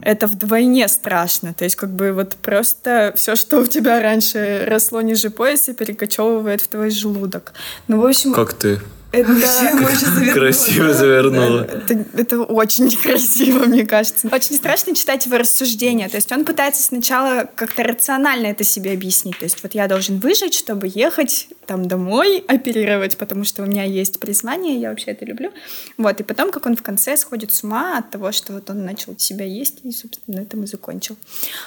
[0.00, 1.54] Это вдвойне страшно.
[1.54, 6.60] То есть, как бы вот просто все, что у тебя раньше росло ниже пояса, перекочевывает
[6.62, 7.52] в твой желудок.
[7.86, 8.80] Ну, в общем, Как ты
[9.12, 10.32] это...
[10.32, 11.60] красиво завернула.
[11.60, 14.28] Это, это очень некрасиво, мне кажется.
[14.32, 16.08] Очень страшно читать его рассуждения.
[16.08, 19.38] То есть он пытается сначала как-то рационально это себе объяснить.
[19.38, 23.84] То есть вот я должен выжить, чтобы ехать там домой, оперировать, потому что у меня
[23.84, 25.50] есть признание, я вообще это люблю.
[25.98, 28.84] Вот, и потом, как он в конце сходит с ума от того, что вот он
[28.84, 31.16] начал себя есть, и, собственно, на этом и закончил.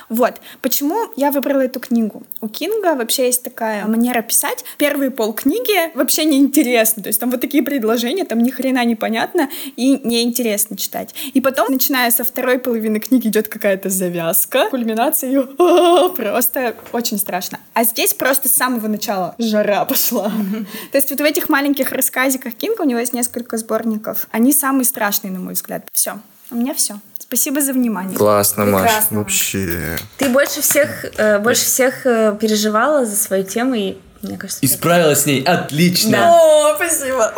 [0.09, 0.41] Вот.
[0.61, 2.23] Почему я выбрала эту книгу?
[2.41, 4.65] У Кинга вообще есть такая манера писать.
[4.77, 7.03] Первые полкниги вообще неинтересно.
[7.03, 11.15] То есть там вот такие предложения, там ни хрена не понятно и неинтересно читать.
[11.33, 15.43] И потом, начиная со второй половины книги, идет какая-то завязка, кульминация ее
[16.15, 17.59] просто очень страшно.
[17.73, 20.31] А здесь просто с самого начала жара пошла.
[20.91, 24.27] То есть вот в этих маленьких рассказиках Кинга у него есть несколько сборников.
[24.31, 25.87] Они самые страшные, на мой взгляд.
[25.93, 26.19] Все.
[26.51, 26.99] У меня все.
[27.19, 28.15] Спасибо за внимание.
[28.15, 28.91] Классно, Маш.
[29.09, 29.97] Вообще.
[30.17, 34.63] Ты больше всех, э, больше всех э, переживала за свою тему, и мне кажется...
[34.63, 36.11] И справилась с ней отлично.
[36.11, 36.31] Да.
[36.33, 37.33] О, спасибо.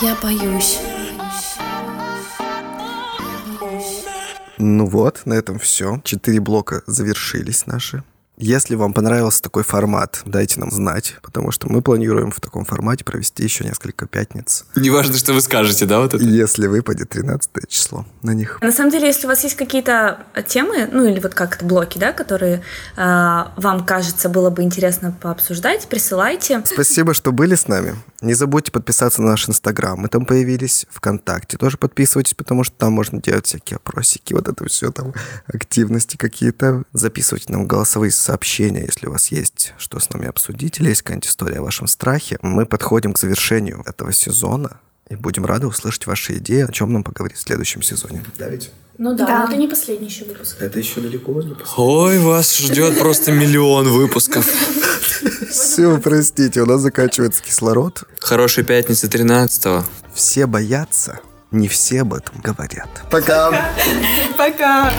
[0.00, 0.78] Я боюсь.
[4.58, 6.00] Ну вот, на этом все.
[6.04, 8.02] Четыре блока завершились наши.
[8.40, 13.04] Если вам понравился такой формат, дайте нам знать, потому что мы планируем в таком формате
[13.04, 14.64] провести еще несколько пятниц.
[14.76, 16.22] Неважно, что вы скажете, да, вот это?
[16.22, 18.58] Если выпадет 13 число на них.
[18.62, 21.98] На самом деле, если у вас есть какие-то темы, ну или вот как это блоки,
[21.98, 22.62] да, которые
[22.96, 26.62] э, вам кажется было бы интересно пообсуждать, присылайте.
[26.64, 27.96] Спасибо, что были с нами.
[28.20, 29.98] Не забудьте подписаться на наш Инстаграм.
[29.98, 30.86] Мы там появились.
[30.90, 35.14] ВКонтакте тоже подписывайтесь, потому что там можно делать всякие опросики, вот это все там,
[35.46, 36.82] активности какие-то.
[36.92, 41.28] Записывайте нам голосовые сообщения, если у вас есть что с нами обсудить или есть какая-нибудь
[41.28, 42.38] история о вашем страхе.
[42.42, 47.04] Мы подходим к завершению этого сезона и будем рады услышать ваши идеи, о чем нам
[47.04, 48.24] поговорить в следующем сезоне.
[48.36, 48.70] Да ведь?
[48.98, 49.38] Ну да, Да.
[49.38, 50.56] но это не последний еще выпуск.
[50.58, 54.44] Это еще далеко не Ой, вас ждет просто миллион выпусков.
[55.50, 58.04] Все, простите, у нас заканчивается кислород.
[58.20, 59.84] Хорошей пятницы 13
[60.14, 61.20] Все боятся,
[61.50, 62.88] не все об этом говорят.
[63.10, 63.70] Пока!
[64.36, 64.92] Пока.